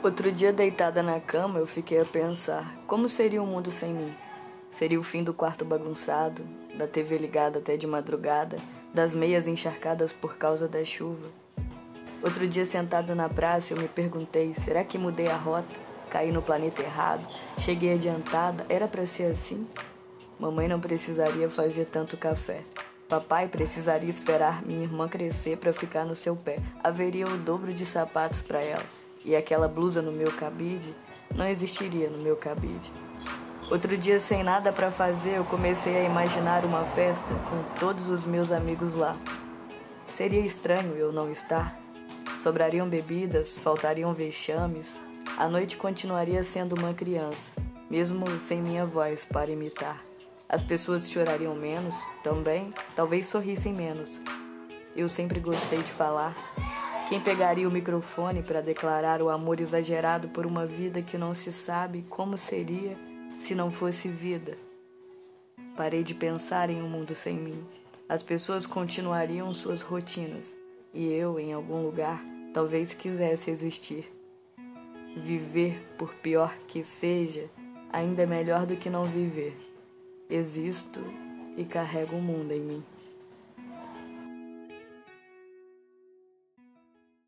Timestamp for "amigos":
38.50-38.94